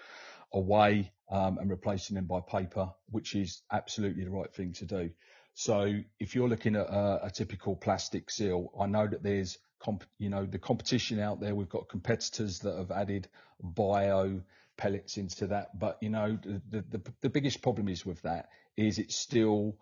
away 0.53 1.11
um, 1.29 1.57
and 1.57 1.69
replacing 1.69 2.15
them 2.15 2.25
by 2.25 2.39
paper, 2.39 2.91
which 3.09 3.35
is 3.35 3.61
absolutely 3.71 4.23
the 4.23 4.29
right 4.29 4.53
thing 4.53 4.71
to 4.73 4.85
do. 4.85 5.09
So 5.53 5.99
if 6.19 6.33
you're 6.33 6.49
looking 6.49 6.75
at 6.77 6.87
a, 6.87 7.25
a 7.25 7.31
typical 7.31 7.75
plastic 7.75 8.31
seal, 8.31 8.71
I 8.79 8.85
know 8.85 9.05
that 9.07 9.21
there's, 9.21 9.57
comp, 9.79 10.05
you 10.17 10.29
know, 10.29 10.45
the 10.45 10.59
competition 10.59 11.19
out 11.19 11.41
there. 11.41 11.53
We've 11.53 11.69
got 11.69 11.89
competitors 11.89 12.59
that 12.59 12.77
have 12.77 12.91
added 12.91 13.27
bio 13.61 14.41
pellets 14.77 15.17
into 15.17 15.47
that, 15.47 15.77
but 15.77 15.97
you 16.01 16.09
know, 16.09 16.37
the 16.43 16.83
the, 16.89 17.01
the 17.21 17.29
biggest 17.29 17.61
problem 17.61 17.87
is 17.87 18.05
with 18.05 18.21
that 18.23 18.49
is 18.75 18.99
it 18.99 19.11
still 19.11 19.75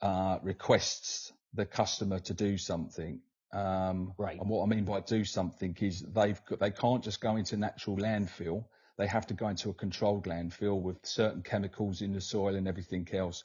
uh, 0.00 0.38
requests 0.42 1.32
the 1.54 1.66
customer 1.66 2.20
to 2.20 2.34
do 2.34 2.58
something. 2.58 3.20
Um, 3.52 4.12
right. 4.18 4.38
And 4.38 4.48
what 4.48 4.62
I 4.62 4.66
mean 4.66 4.84
by 4.84 5.00
do 5.00 5.24
something 5.24 5.76
is 5.80 6.02
they've 6.02 6.40
got, 6.44 6.60
they 6.60 6.70
can't 6.70 7.02
just 7.02 7.20
go 7.20 7.36
into 7.36 7.56
natural 7.56 7.96
landfill. 7.96 8.64
They 8.98 9.06
have 9.06 9.26
to 9.28 9.34
go 9.34 9.48
into 9.48 9.70
a 9.70 9.74
controlled 9.74 10.26
landfill 10.26 10.80
with 10.80 10.98
certain 11.04 11.42
chemicals 11.42 12.02
in 12.02 12.12
the 12.12 12.20
soil 12.20 12.54
and 12.54 12.68
everything 12.68 13.08
else. 13.12 13.44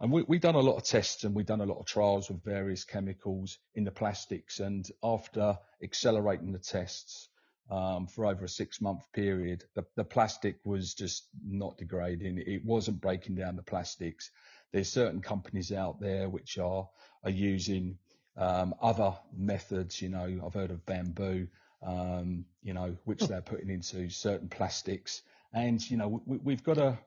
And 0.00 0.12
we, 0.12 0.22
we've 0.22 0.40
done 0.40 0.54
a 0.54 0.60
lot 0.60 0.76
of 0.76 0.84
tests 0.84 1.24
and 1.24 1.34
we've 1.34 1.46
done 1.46 1.60
a 1.60 1.66
lot 1.66 1.78
of 1.78 1.86
trials 1.86 2.28
with 2.28 2.44
various 2.44 2.84
chemicals 2.84 3.58
in 3.74 3.84
the 3.84 3.90
plastics. 3.90 4.60
And 4.60 4.88
after 5.02 5.58
accelerating 5.82 6.52
the 6.52 6.58
tests 6.58 7.28
um, 7.70 8.06
for 8.06 8.26
over 8.26 8.44
a 8.44 8.48
six 8.48 8.80
month 8.80 9.00
period, 9.12 9.64
the, 9.74 9.84
the 9.96 10.04
plastic 10.04 10.56
was 10.64 10.94
just 10.94 11.26
not 11.44 11.78
degrading. 11.78 12.42
It 12.46 12.64
wasn't 12.64 13.00
breaking 13.00 13.36
down 13.36 13.56
the 13.56 13.62
plastics. 13.62 14.30
There's 14.72 14.90
certain 14.90 15.20
companies 15.20 15.72
out 15.72 16.00
there 16.00 16.28
which 16.28 16.58
are, 16.58 16.88
are 17.24 17.30
using 17.30 17.98
um, 18.36 18.74
other 18.80 19.14
methods. 19.36 20.00
You 20.00 20.08
know, 20.08 20.40
I've 20.44 20.54
heard 20.54 20.70
of 20.70 20.84
bamboo, 20.86 21.48
um, 21.86 22.44
you 22.62 22.74
know, 22.74 22.96
which 23.04 23.20
they're 23.20 23.42
putting 23.42 23.70
into 23.70 24.08
certain 24.10 24.48
plastics. 24.48 25.22
And, 25.52 25.78
you 25.90 25.98
know, 25.98 26.22
we, 26.26 26.38
we've 26.38 26.64
got 26.64 26.74
to 26.74 26.98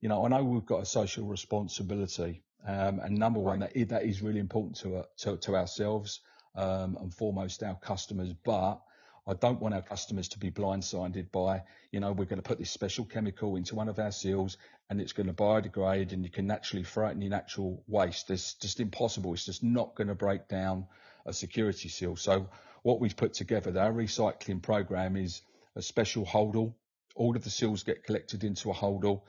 you 0.00 0.08
know, 0.08 0.24
I 0.24 0.28
know 0.28 0.44
we've 0.44 0.66
got 0.66 0.82
a 0.82 0.86
social 0.86 1.26
responsibility, 1.26 2.42
um, 2.66 3.00
and 3.00 3.16
number 3.16 3.40
one, 3.40 3.60
that 3.60 3.76
is, 3.76 3.88
that 3.88 4.04
is 4.04 4.22
really 4.22 4.40
important 4.40 4.76
to, 4.78 4.98
uh, 4.98 5.02
to, 5.18 5.36
to 5.38 5.56
ourselves, 5.56 6.20
um, 6.54 6.96
and 7.00 7.14
foremost 7.14 7.62
our 7.62 7.76
customers. 7.76 8.32
But 8.44 8.80
I 9.26 9.34
don't 9.34 9.60
want 9.60 9.74
our 9.74 9.82
customers 9.82 10.28
to 10.28 10.38
be 10.38 10.50
blindsided 10.50 11.32
by, 11.32 11.62
you 11.90 12.00
know, 12.00 12.12
we're 12.12 12.26
going 12.26 12.42
to 12.42 12.48
put 12.48 12.58
this 12.58 12.70
special 12.70 13.04
chemical 13.04 13.56
into 13.56 13.74
one 13.74 13.88
of 13.88 13.98
our 13.98 14.12
seals 14.12 14.56
and 14.88 15.00
it's 15.00 15.12
going 15.12 15.26
to 15.26 15.32
biodegrade 15.32 16.12
and 16.12 16.24
you 16.24 16.30
can 16.30 16.46
naturally 16.46 16.84
throw 16.84 17.08
it 17.08 17.12
in 17.12 17.22
your 17.22 17.30
natural 17.30 17.82
waste. 17.88 18.30
It's 18.30 18.54
just 18.54 18.78
impossible. 18.78 19.34
It's 19.34 19.44
just 19.44 19.62
not 19.62 19.94
going 19.96 20.08
to 20.08 20.14
break 20.14 20.48
down 20.48 20.86
a 21.24 21.32
security 21.32 21.88
seal. 21.88 22.16
So 22.16 22.48
what 22.82 23.00
we've 23.00 23.16
put 23.16 23.34
together, 23.34 23.76
our 23.80 23.92
recycling 23.92 24.62
program 24.62 25.16
is 25.16 25.42
a 25.74 25.82
special 25.82 26.24
holdall. 26.24 26.74
All 27.16 27.34
of 27.34 27.42
the 27.42 27.50
seals 27.50 27.82
get 27.82 28.04
collected 28.04 28.44
into 28.44 28.70
a 28.70 28.74
holdall 28.74 29.22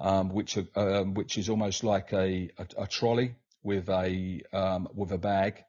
um, 0.00 0.30
which 0.30 0.58
um, 0.74 1.14
which 1.14 1.36
is 1.36 1.48
almost 1.48 1.84
like 1.84 2.12
a, 2.12 2.50
a, 2.58 2.66
a 2.78 2.86
trolley 2.86 3.34
with 3.62 3.88
a 3.90 4.40
um, 4.52 4.88
with 4.94 5.12
a 5.12 5.18
bag, 5.18 5.62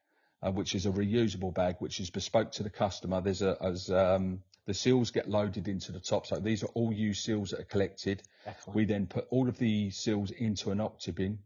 uh, 0.43 0.51
which 0.51 0.75
is 0.75 0.85
a 0.85 0.91
reusable 0.91 1.53
bag, 1.53 1.75
which 1.79 1.99
is 1.99 2.09
bespoke 2.09 2.51
to 2.53 2.63
the 2.63 2.69
customer. 2.69 3.21
There's 3.21 3.41
a 3.41 3.57
as 3.61 3.89
um, 3.91 4.41
the 4.65 4.73
seals 4.73 5.11
get 5.11 5.29
loaded 5.29 5.67
into 5.67 5.91
the 5.91 5.99
top. 5.99 6.27
So 6.27 6.37
these 6.37 6.63
are 6.63 6.71
all 6.73 6.93
used 6.93 7.23
seals 7.23 7.51
that 7.51 7.59
are 7.59 7.65
collected. 7.65 8.21
Excellent. 8.45 8.75
We 8.75 8.85
then 8.85 9.07
put 9.07 9.27
all 9.29 9.49
of 9.49 9.57
the 9.57 9.89
seals 9.91 10.31
into 10.31 10.71
an 10.71 10.79
octobin. 10.79 11.37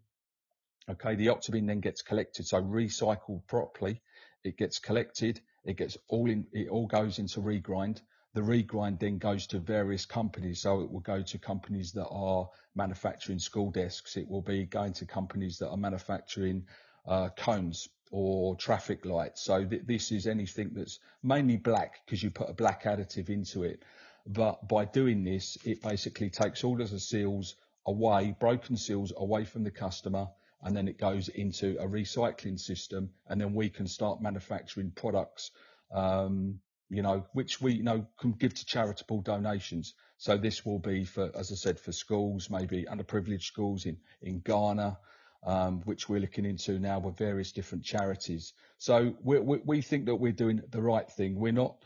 Okay, 0.87 1.15
the 1.15 1.27
octobin 1.27 1.65
then 1.65 1.79
gets 1.79 2.01
collected, 2.01 2.45
so 2.45 2.61
recycled 2.61 3.47
properly. 3.47 4.01
It 4.43 4.57
gets 4.57 4.79
collected. 4.79 5.41
It 5.63 5.77
gets 5.77 5.97
all 6.07 6.29
in. 6.29 6.45
It 6.53 6.69
all 6.69 6.87
goes 6.87 7.19
into 7.19 7.41
regrind. 7.41 8.01
The 8.33 8.41
regrind 8.41 8.99
then 8.99 9.17
goes 9.17 9.47
to 9.47 9.59
various 9.59 10.05
companies. 10.05 10.61
So 10.61 10.81
it 10.81 10.91
will 10.91 10.99
go 10.99 11.21
to 11.21 11.37
companies 11.39 11.93
that 11.93 12.07
are 12.07 12.49
manufacturing 12.75 13.39
school 13.39 13.71
desks. 13.71 14.17
It 14.17 14.27
will 14.27 14.41
be 14.41 14.65
going 14.65 14.93
to 14.93 15.05
companies 15.05 15.57
that 15.59 15.69
are 15.69 15.77
manufacturing 15.77 16.65
uh, 17.07 17.29
cones 17.29 17.87
or 18.11 18.55
traffic 18.55 19.05
lights. 19.05 19.41
So 19.41 19.65
th- 19.65 19.83
this 19.85 20.11
is 20.11 20.27
anything 20.27 20.71
that's 20.73 20.99
mainly 21.23 21.57
black 21.57 22.01
because 22.05 22.21
you 22.21 22.31
put 22.31 22.49
a 22.49 22.53
black 22.53 22.83
additive 22.83 23.29
into 23.29 23.63
it. 23.63 23.83
But 24.27 24.67
by 24.67 24.85
doing 24.85 25.23
this, 25.23 25.57
it 25.65 25.81
basically 25.81 26.29
takes 26.29 26.63
all 26.63 26.81
of 26.81 26.89
the 26.89 26.99
seals 26.99 27.55
away, 27.85 28.35
broken 28.39 28.77
seals 28.77 29.13
away 29.15 29.45
from 29.45 29.63
the 29.63 29.71
customer, 29.71 30.27
and 30.63 30.75
then 30.75 30.87
it 30.87 30.97
goes 30.97 31.29
into 31.29 31.77
a 31.79 31.87
recycling 31.87 32.59
system, 32.59 33.11
and 33.27 33.39
then 33.39 33.53
we 33.53 33.69
can 33.69 33.87
start 33.87 34.21
manufacturing 34.21 34.91
products 34.91 35.51
um, 35.91 36.59
you 36.89 37.01
know, 37.01 37.25
which 37.33 37.59
we, 37.61 37.73
you 37.73 37.83
know, 37.83 38.05
can 38.19 38.31
give 38.33 38.53
to 38.53 38.65
charitable 38.65 39.21
donations. 39.21 39.95
So 40.17 40.37
this 40.37 40.65
will 40.65 40.79
be 40.79 41.03
for, 41.03 41.31
as 41.35 41.51
I 41.51 41.55
said, 41.55 41.79
for 41.79 41.91
schools, 41.91 42.49
maybe 42.49 42.85
underprivileged 42.89 43.43
schools 43.43 43.85
in, 43.85 43.97
in 44.21 44.39
Ghana, 44.39 44.97
um, 45.45 45.81
which 45.85 46.09
we're 46.09 46.19
looking 46.19 46.45
into 46.45 46.79
now 46.79 46.99
with 46.99 47.17
various 47.17 47.51
different 47.51 47.83
charities. 47.83 48.53
So 48.77 49.15
we, 49.23 49.39
we, 49.39 49.59
we 49.63 49.81
think 49.81 50.05
that 50.05 50.15
we're 50.15 50.31
doing 50.31 50.61
the 50.69 50.81
right 50.81 51.09
thing. 51.09 51.39
We're 51.39 51.53
not 51.53 51.77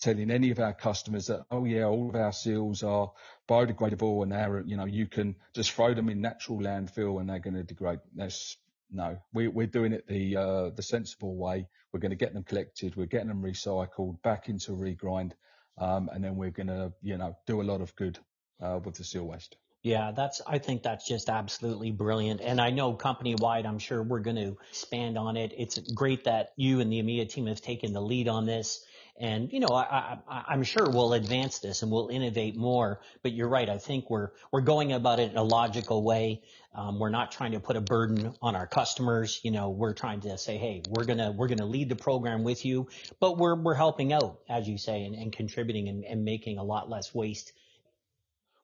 telling 0.00 0.30
any 0.30 0.50
of 0.50 0.58
our 0.58 0.74
customers 0.74 1.28
that, 1.28 1.44
oh 1.50 1.64
yeah, 1.64 1.84
all 1.84 2.08
of 2.08 2.16
our 2.16 2.32
seals 2.32 2.82
are 2.82 3.12
biodegradable 3.48 4.22
and 4.22 4.32
they're, 4.32 4.62
you 4.66 4.76
know, 4.76 4.86
you 4.86 5.06
can 5.06 5.36
just 5.54 5.72
throw 5.72 5.94
them 5.94 6.08
in 6.08 6.20
natural 6.20 6.58
landfill 6.58 7.20
and 7.20 7.28
they're 7.28 7.38
going 7.38 7.54
to 7.54 7.62
degrade. 7.62 8.00
That's 8.14 8.56
no, 8.90 9.18
we, 9.32 9.48
we're 9.48 9.66
doing 9.66 9.92
it 9.92 10.06
the 10.08 10.36
uh, 10.36 10.70
the 10.70 10.82
sensible 10.82 11.36
way. 11.36 11.68
We're 11.92 12.00
going 12.00 12.10
to 12.10 12.16
get 12.16 12.32
them 12.32 12.42
collected. 12.42 12.96
We're 12.96 13.06
getting 13.06 13.28
them 13.28 13.42
recycled 13.42 14.22
back 14.22 14.48
into 14.48 14.72
regrind, 14.72 15.32
um, 15.76 16.08
and 16.12 16.24
then 16.24 16.36
we're 16.36 16.50
going 16.50 16.68
to 16.68 16.92
you 17.02 17.18
know 17.18 17.36
do 17.46 17.60
a 17.60 17.64
lot 17.64 17.82
of 17.82 17.94
good 17.96 18.18
uh, 18.62 18.80
with 18.82 18.94
the 18.94 19.04
seal 19.04 19.24
waste. 19.24 19.56
Yeah, 19.82 20.10
that's, 20.10 20.40
I 20.46 20.58
think 20.58 20.82
that's 20.82 21.06
just 21.06 21.28
absolutely 21.28 21.92
brilliant. 21.92 22.40
And 22.40 22.60
I 22.60 22.70
know 22.70 22.94
company 22.94 23.36
wide, 23.36 23.64
I'm 23.64 23.78
sure 23.78 24.02
we're 24.02 24.20
going 24.20 24.36
to 24.36 24.56
expand 24.70 25.16
on 25.16 25.36
it. 25.36 25.52
It's 25.56 25.78
great 25.78 26.24
that 26.24 26.52
you 26.56 26.80
and 26.80 26.92
the 26.92 27.00
EMEA 27.00 27.28
team 27.28 27.46
have 27.46 27.60
taken 27.60 27.92
the 27.92 28.02
lead 28.02 28.28
on 28.28 28.44
this. 28.44 28.84
And, 29.20 29.52
you 29.52 29.60
know, 29.60 29.68
I, 29.68 30.18
am 30.48 30.62
sure 30.62 30.88
we'll 30.88 31.12
advance 31.12 31.58
this 31.58 31.82
and 31.82 31.90
we'll 31.90 32.08
innovate 32.08 32.56
more. 32.56 33.00
But 33.22 33.32
you're 33.32 33.48
right. 33.48 33.68
I 33.68 33.78
think 33.78 34.10
we're, 34.10 34.30
we're 34.52 34.60
going 34.60 34.92
about 34.92 35.20
it 35.20 35.30
in 35.32 35.36
a 35.36 35.42
logical 35.42 36.02
way. 36.02 36.42
Um, 36.74 37.00
we're 37.00 37.10
not 37.10 37.32
trying 37.32 37.52
to 37.52 37.60
put 37.60 37.76
a 37.76 37.80
burden 37.80 38.34
on 38.40 38.54
our 38.54 38.66
customers. 38.66 39.40
You 39.42 39.50
know, 39.50 39.70
we're 39.70 39.94
trying 39.94 40.20
to 40.20 40.38
say, 40.38 40.58
hey, 40.58 40.82
we're 40.88 41.04
gonna 41.04 41.32
we're 41.32 41.48
gonna 41.48 41.66
lead 41.66 41.88
the 41.88 41.96
program 41.96 42.44
with 42.44 42.64
you, 42.64 42.88
but 43.18 43.36
we're 43.36 43.56
we're 43.56 43.74
helping 43.74 44.12
out, 44.12 44.38
as 44.48 44.68
you 44.68 44.78
say, 44.78 45.02
and, 45.04 45.16
and 45.16 45.32
contributing 45.32 45.88
and, 45.88 46.04
and 46.04 46.24
making 46.24 46.58
a 46.58 46.62
lot 46.62 46.88
less 46.88 47.12
waste. 47.12 47.52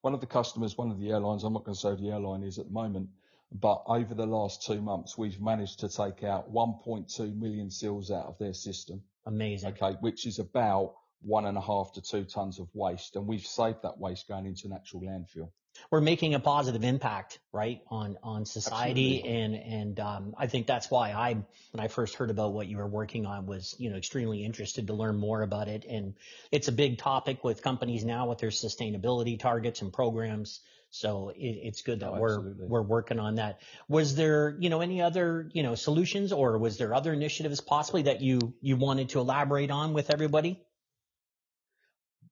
One 0.04 0.12
of 0.12 0.20
the 0.20 0.26
customers, 0.26 0.76
one 0.76 0.90
of 0.90 1.00
the 1.00 1.12
airlines, 1.12 1.44
I'm 1.44 1.54
not 1.54 1.64
going 1.64 1.74
to 1.74 1.80
say 1.80 1.94
the 1.94 2.10
airline 2.10 2.42
is 2.42 2.58
at 2.58 2.66
the 2.66 2.72
moment, 2.72 3.08
but 3.50 3.84
over 3.86 4.14
the 4.14 4.26
last 4.26 4.62
two 4.62 4.82
months, 4.82 5.16
we've 5.16 5.40
managed 5.40 5.80
to 5.80 5.88
take 5.88 6.22
out 6.22 6.52
1.2 6.52 7.34
million 7.34 7.70
seals 7.70 8.10
out 8.10 8.26
of 8.26 8.36
their 8.36 8.52
system. 8.52 9.02
Amazing. 9.24 9.70
Okay, 9.70 9.96
which 10.00 10.26
is 10.26 10.38
about 10.38 10.96
one 11.22 11.46
and 11.46 11.56
a 11.56 11.60
half 11.62 11.90
to 11.94 12.02
two 12.02 12.26
tons 12.26 12.58
of 12.58 12.68
waste, 12.74 13.16
and 13.16 13.26
we've 13.26 13.46
saved 13.46 13.78
that 13.82 13.96
waste 13.96 14.28
going 14.28 14.44
into 14.44 14.68
natural 14.68 15.00
landfill. 15.00 15.48
We're 15.90 16.00
making 16.00 16.34
a 16.34 16.40
positive 16.40 16.84
impact, 16.84 17.38
right, 17.52 17.80
on 17.88 18.16
on 18.22 18.46
society, 18.46 19.18
Absolutely. 19.18 19.42
and 19.42 19.54
and 19.54 20.00
um, 20.00 20.34
I 20.38 20.46
think 20.46 20.66
that's 20.66 20.90
why 20.90 21.12
I, 21.12 21.34
when 21.34 21.80
I 21.84 21.88
first 21.88 22.14
heard 22.16 22.30
about 22.30 22.52
what 22.52 22.66
you 22.66 22.78
were 22.78 22.86
working 22.86 23.26
on, 23.26 23.46
was 23.46 23.74
you 23.78 23.90
know 23.90 23.96
extremely 23.96 24.44
interested 24.44 24.86
to 24.88 24.94
learn 24.94 25.16
more 25.16 25.42
about 25.42 25.68
it, 25.68 25.84
and 25.88 26.14
it's 26.50 26.68
a 26.68 26.72
big 26.72 26.98
topic 26.98 27.44
with 27.44 27.62
companies 27.62 28.04
now 28.04 28.28
with 28.28 28.38
their 28.38 28.50
sustainability 28.50 29.38
targets 29.38 29.82
and 29.82 29.92
programs. 29.92 30.60
So 30.90 31.30
it, 31.30 31.38
it's 31.40 31.82
good 31.82 32.00
that 32.00 32.10
Oh, 32.10 32.20
we're 32.20 32.36
absolutely. 32.36 32.66
we're 32.68 32.82
working 32.82 33.18
on 33.18 33.36
that. 33.36 33.60
Was 33.88 34.14
there 34.14 34.56
you 34.60 34.70
know 34.70 34.80
any 34.80 35.02
other 35.02 35.50
you 35.52 35.62
know 35.62 35.74
solutions, 35.74 36.32
or 36.32 36.56
was 36.58 36.78
there 36.78 36.94
other 36.94 37.12
initiatives 37.12 37.60
possibly 37.60 38.02
that 38.02 38.20
you 38.20 38.54
you 38.60 38.76
wanted 38.76 39.10
to 39.10 39.20
elaborate 39.20 39.70
on 39.70 39.92
with 39.92 40.10
everybody? 40.10 40.63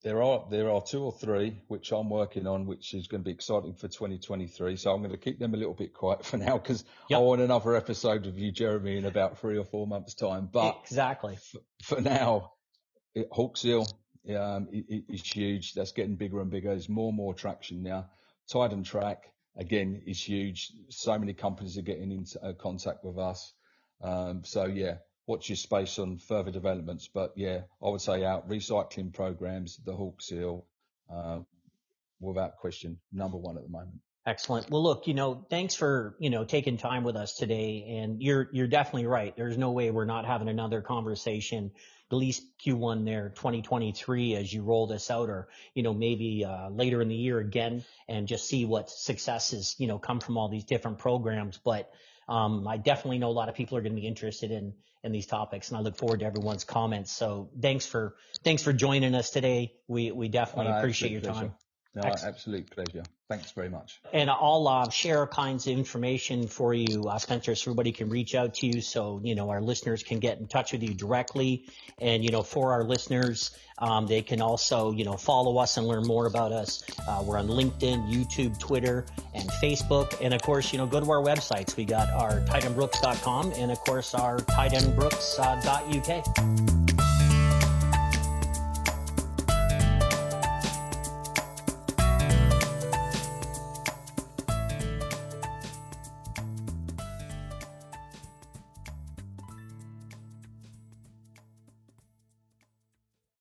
There 0.05 0.21
are 0.23 0.45
there 0.51 0.71
are 0.71 0.83
two 0.83 1.03
or 1.03 1.13
three 1.13 1.63
which 1.69 1.93
I'm 1.93 2.11
working 2.11 2.47
on, 2.47 2.67
which 2.67 2.93
is 2.93 3.07
going 3.07 3.23
to 3.23 3.25
be 3.25 3.31
exciting 3.31 3.75
for 3.75 3.87
2023. 3.89 4.77
So 4.77 4.93
I'm 4.93 4.99
going 5.01 5.13
to 5.13 5.17
keep 5.17 5.39
them 5.39 5.55
a 5.55 5.57
little 5.57 5.75
bit 5.75 5.95
quiet 5.95 6.25
for 6.25 6.39
now 6.39 6.59
because 6.59 6.85
Yep. 7.09 7.19
I 7.19 7.23
want 7.23 7.41
another 7.41 7.77
episode 7.77 8.27
of 8.27 8.37
you, 8.39 8.51
Jeremy, 8.51 8.97
in 8.97 9.05
about 9.05 9.39
three 9.39 9.57
or 9.59 9.65
four 9.65 9.87
months' 9.87 10.15
time. 10.15 10.49
But 10.53 10.79
exactly. 10.85 11.39
for 11.85 12.01
now, 12.01 12.53
it, 13.15 13.29
Hawk 13.31 13.57
Seal 13.57 13.87
um, 14.31 14.69
i- 14.75 14.85
i- 14.93 15.05
is 15.09 15.23
huge. 15.23 15.75
That's 15.75 15.93
getting 15.93 16.17
bigger 16.17 16.41
and 16.41 16.51
bigger. 16.51 16.71
There's 16.71 16.89
more 16.89 17.09
and 17.09 17.17
more 17.17 17.35
traction 17.35 17.83
now. 17.85 18.11
Tyden 18.53 18.85
Track 18.85 19.23
again 19.57 20.03
is 20.07 20.21
huge. 20.21 20.73
So 20.89 21.17
many 21.17 21.33
companies 21.33 21.79
are 21.79 21.83
getting 21.83 22.11
into 22.11 22.43
uh, 22.45 22.55
contact 22.55 23.05
with 23.05 23.19
us. 23.19 23.53
Um, 24.03 24.43
so 24.45 24.65
yeah, 24.65 24.97
watch 25.26 25.49
your 25.49 25.57
space 25.57 25.99
on 25.99 26.19
further 26.19 26.50
developments. 26.50 27.09
But 27.12 27.33
yeah, 27.37 27.62
I 27.83 27.88
would 27.88 28.00
say 28.00 28.25
out 28.25 28.49
recycling 28.49 29.12
programs, 29.12 29.79
the 29.85 29.95
Hawk 29.95 30.21
Seal, 30.21 30.67
uh, 31.12 31.41
without 32.21 32.57
question, 32.57 32.99
number 33.12 33.37
one 33.37 33.57
at 33.57 33.64
the 33.64 33.69
moment. 33.69 34.00
Excellent. 34.25 34.71
Well, 34.71 34.85
look, 34.85 35.09
you 35.09 35.14
know, 35.14 35.45
thanks 35.50 35.75
for, 35.75 36.14
you 36.21 36.31
know, 36.31 36.45
taking 36.45 36.76
time 36.76 37.02
with 37.02 37.17
us 37.17 37.37
today. 37.37 37.99
And 37.99 38.23
you're, 38.23 38.49
you're 38.52 38.69
definitely 38.69 39.07
right. 39.07 39.37
There's 39.37 39.59
no 39.59 39.73
way 39.73 39.91
we're 39.91 40.05
not 40.05 40.25
having 40.25 40.49
another 40.49 40.81
conversation, 40.81 41.73
at 42.09 42.17
least 42.17 42.45
Q1 42.64 43.05
there, 43.05 43.31
2023, 43.31 44.37
as 44.37 44.52
you 44.52 44.62
roll 44.62 44.87
this 44.87 45.11
out 45.11 45.29
or, 45.29 45.49
you 45.75 45.83
know, 45.83 45.93
maybe, 45.93 46.45
uh, 46.45 46.69
later 46.71 47.02
in 47.02 47.09
the 47.09 47.17
year 47.17 47.41
again 47.41 47.85
and 48.09 48.29
just 48.29 48.47
see 48.47 48.64
what 48.64 48.91
successes, 48.91 49.75
you 49.79 49.88
know, 49.88 49.99
come 49.99 50.21
from 50.21 50.38
all 50.38 50.49
these 50.49 50.64
different 50.64 51.00
programs. 51.00 51.59
But, 51.59 51.91
um, 52.29 52.67
I 52.67 52.76
definitely 52.76 53.19
know 53.19 53.29
a 53.29 53.33
lot 53.33 53.49
of 53.49 53.55
people 53.55 53.79
are 53.79 53.83
going 53.83 53.95
to 53.95 54.00
be 54.00 54.07
interested 54.07 54.50
in, 54.50 54.75
in 55.02 55.12
these 55.12 55.26
topics 55.26 55.69
and 55.69 55.79
I 55.79 55.81
look 55.81 55.97
forward 55.97 56.21
to 56.21 56.26
everyone's 56.26 56.64
comments. 56.64 57.12
So 57.12 57.50
thanks 57.61 57.87
for, 57.87 58.14
thanks 58.45 58.62
for 58.62 58.73
joining 58.73 59.14
us 59.14 59.31
today. 59.31 59.75
We, 59.88 60.12
we 60.12 60.29
definitely 60.29 60.73
appreciate 60.73 61.12
your 61.12 61.21
time. 61.21 61.55
No, 61.95 62.01
Excellent. 62.03 62.35
absolute 62.35 62.71
pleasure. 62.71 63.03
Thanks 63.29 63.53
very 63.53 63.69
much. 63.69 64.01
And 64.15 64.31
I'll 64.31 64.67
uh, 64.67 64.89
share 64.89 65.21
all 65.21 65.27
kinds 65.27 65.67
of 65.67 65.77
information 65.77 66.47
for 66.47 66.73
you, 66.73 67.07
uh, 67.07 67.19
Spencer, 67.19 67.55
so 67.55 67.71
everybody 67.71 67.93
can 67.93 68.09
reach 68.09 68.35
out 68.35 68.55
to 68.57 68.67
you. 68.67 68.81
So, 68.81 69.21
you 69.23 69.35
know, 69.35 69.51
our 69.51 69.61
listeners 69.61 70.03
can 70.03 70.19
get 70.19 70.39
in 70.39 70.47
touch 70.49 70.73
with 70.73 70.83
you 70.83 70.95
directly. 70.95 71.67
And, 71.99 72.25
you 72.25 72.31
know, 72.31 72.43
for 72.43 72.73
our 72.73 72.83
listeners, 72.83 73.51
um, 73.79 74.07
they 74.07 74.23
can 74.23 74.41
also, 74.41 74.93
you 74.93 75.05
know, 75.05 75.19
follow 75.19 75.59
us 75.59 75.77
and 75.77 75.87
learn 75.87 76.07
more 76.07 76.25
about 76.27 76.51
us. 76.53 76.83
Uh, 77.07 77.23
we're 77.27 77.39
on 77.39 77.49
LinkedIn, 77.49 78.11
YouTube, 78.11 78.59
Twitter, 78.59 79.05
and 79.35 79.51
Facebook. 79.63 80.17
And 80.23 80.33
of 80.33 80.41
course, 80.41 80.73
you 80.73 80.79
know, 80.79 80.87
go 80.87 80.99
to 81.01 81.11
our 81.11 81.23
websites. 81.23 81.77
We 81.77 81.85
got 81.85 82.09
our 82.11 82.41
tydenbrooks.com 82.41 83.53
and 83.57 83.71
of 83.71 83.79
course 83.81 84.15
our 84.15 84.39
tydenbrooks.uk. 84.39 87.02